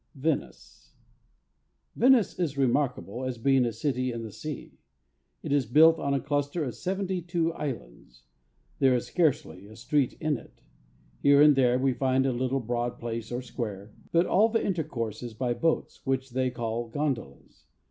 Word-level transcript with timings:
45. 0.13 0.23
Venice. 0.39 0.93
Venice 1.95 2.39
is 2.39 2.57
remarkable, 2.57 3.23
as 3.23 3.37
being 3.37 3.65
a 3.65 3.71
city 3.71 4.11
in 4.11 4.23
the 4.23 4.31
sea. 4.31 4.79
It 5.43 5.51
is 5.51 5.67
built 5.67 5.99
on 5.99 6.15
a 6.15 6.19
cluster 6.19 6.63
of 6.63 6.73
72 6.73 7.53
islands. 7.53 8.23
There 8.79 8.95
is 8.95 9.05
scarcely 9.05 9.67
a 9.67 9.75
street 9.75 10.13
in 10.19 10.37
it. 10.37 10.63
Here 11.21 11.39
and 11.43 11.55
there 11.55 11.77
we 11.77 11.93
find 11.93 12.25
a 12.25 12.31
little 12.33 12.61
broad 12.61 12.97
place 12.97 13.31
or 13.31 13.41
scptare; 13.41 13.91
but 14.11 14.25
all 14.25 14.49
the 14.49 14.57
inter¬ 14.61 14.87
course 14.87 15.21
is 15.21 15.35
by 15.35 15.53
boats, 15.53 16.03
which 16.03 16.31
they 16.31 16.49
call 16.49 16.89
gondolas. 16.89 17.65